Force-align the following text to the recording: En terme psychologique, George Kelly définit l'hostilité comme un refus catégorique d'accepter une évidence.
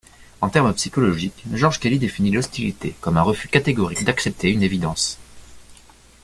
En 0.41 0.49
terme 0.49 0.73
psychologique, 0.73 1.43
George 1.53 1.79
Kelly 1.79 1.99
définit 1.99 2.31
l'hostilité 2.31 2.95
comme 3.01 3.17
un 3.17 3.21
refus 3.21 3.49
catégorique 3.49 4.03
d'accepter 4.03 4.49
une 4.49 4.63
évidence. 4.63 5.19